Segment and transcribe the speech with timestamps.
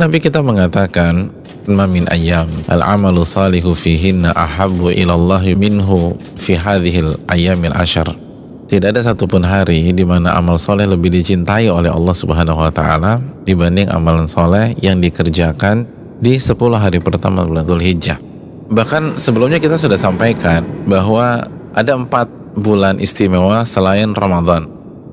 [0.00, 1.28] Nabi kita mengatakan
[1.68, 8.08] ma min ayyam al-amalu salihu fihinna ahabbu ilallah minhu fi hadhil ayyamil ashar
[8.64, 13.20] tidak ada satupun hari di mana amal soleh lebih dicintai oleh Allah Subhanahu wa taala
[13.44, 15.84] dibanding amalan soleh yang dikerjakan
[16.16, 18.16] di 10 hari pertama bulan Dzulhijjah.
[18.72, 21.44] Bahkan sebelumnya kita sudah sampaikan bahwa
[21.76, 24.64] ada empat bulan istimewa selain Ramadan.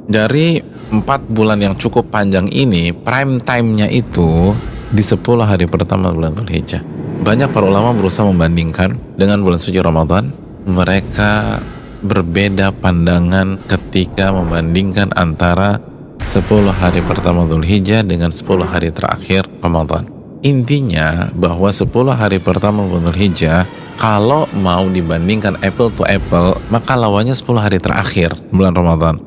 [0.08, 0.64] Dari
[0.96, 4.56] empat bulan yang cukup panjang ini, prime time-nya itu
[4.92, 6.84] di 10 hari pertama bulan Dzulhijjah.
[7.24, 10.32] Banyak para ulama berusaha membandingkan dengan bulan suci Ramadan.
[10.68, 11.64] Mereka
[12.04, 15.82] berbeda pandangan ketika membandingkan antara
[16.28, 20.06] 10 hari pertama Dhul Hijjah dengan 10 hari terakhir Ramadan.
[20.44, 23.66] Intinya bahwa 10 hari pertama Dhul Hijjah
[23.98, 29.18] kalau mau dibandingkan apple to apple maka lawannya 10 hari terakhir bulan Ramadan.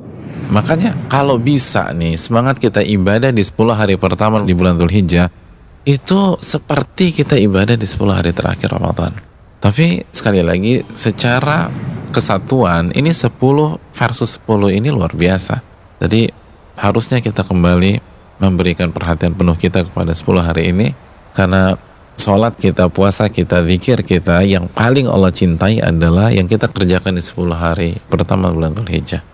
[0.50, 5.39] Makanya kalau bisa nih semangat kita ibadah di 10 hari pertama di bulan Dhul Hijjah
[5.88, 9.16] itu seperti kita ibadah di 10 hari terakhir Ramadan.
[9.60, 11.68] Tapi sekali lagi secara
[12.10, 13.36] kesatuan ini 10
[13.92, 15.60] versus 10 ini luar biasa.
[16.00, 16.28] Jadi
[16.80, 18.00] harusnya kita kembali
[18.40, 20.88] memberikan perhatian penuh kita kepada 10 hari ini
[21.36, 21.76] karena
[22.16, 27.22] sholat kita, puasa kita, zikir kita yang paling Allah cintai adalah yang kita kerjakan di
[27.24, 29.29] 10 hari pertama bulan Dhul Hijjah.